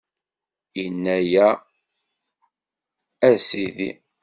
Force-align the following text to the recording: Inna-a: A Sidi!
Inna-a: 0.83 1.49
A 3.29 3.31
Sidi! 3.47 3.89